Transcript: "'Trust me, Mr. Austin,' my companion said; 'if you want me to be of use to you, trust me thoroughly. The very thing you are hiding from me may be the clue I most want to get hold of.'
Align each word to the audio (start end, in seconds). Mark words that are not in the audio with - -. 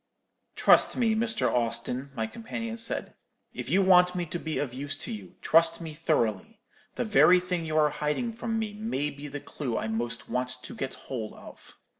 "'Trust 0.55 0.97
me, 0.97 1.13
Mr. 1.13 1.47
Austin,' 1.53 2.09
my 2.15 2.25
companion 2.25 2.75
said; 2.75 3.13
'if 3.53 3.69
you 3.69 3.83
want 3.83 4.15
me 4.15 4.25
to 4.25 4.39
be 4.39 4.57
of 4.57 4.73
use 4.73 4.97
to 4.97 5.11
you, 5.11 5.35
trust 5.43 5.79
me 5.79 5.93
thoroughly. 5.93 6.59
The 6.95 7.05
very 7.05 7.39
thing 7.39 7.67
you 7.67 7.77
are 7.77 7.91
hiding 7.91 8.31
from 8.33 8.57
me 8.57 8.73
may 8.73 9.11
be 9.11 9.27
the 9.27 9.39
clue 9.39 9.77
I 9.77 9.87
most 9.87 10.27
want 10.27 10.49
to 10.63 10.73
get 10.73 10.95
hold 10.95 11.33
of.' 11.35 11.77